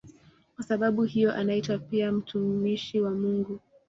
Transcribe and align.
Kwa 0.55 0.63
sababu 0.63 1.03
hiyo 1.03 1.33
anaitwa 1.33 1.77
pia 1.77 2.11
"mtumishi 2.11 3.01
wa 3.01 3.11
Mungu". 3.11 3.59